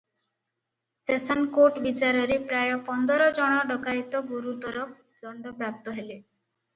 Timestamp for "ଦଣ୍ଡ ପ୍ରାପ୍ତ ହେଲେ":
5.27-6.19